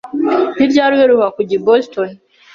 [0.57, 2.09] Ni ryari uheruka kujya i Boston?